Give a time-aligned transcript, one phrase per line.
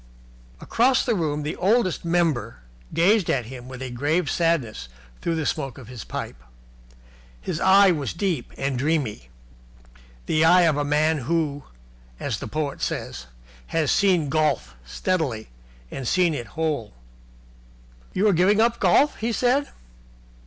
[0.59, 2.61] Across the room the Oldest Member
[2.91, 4.89] gazed at him with a grave sadness
[5.21, 6.41] through the smoke of his pipe.
[7.39, 9.29] His eye was deep and dreamy
[10.25, 11.65] the eye of a man who,
[12.19, 13.27] as the poet says,
[13.67, 15.49] has seen Golf steadily
[15.91, 16.93] and seen it whole.
[18.11, 19.67] "You are giving up golf?" he said.